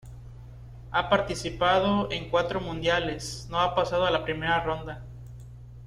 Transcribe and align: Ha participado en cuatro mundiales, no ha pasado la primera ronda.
Ha 0.89 1.09
participado 1.11 2.09
en 2.11 2.31
cuatro 2.31 2.59
mundiales, 2.59 3.45
no 3.51 3.59
ha 3.61 3.75
pasado 3.75 4.09
la 4.09 4.23
primera 4.23 4.63
ronda. 4.63 5.03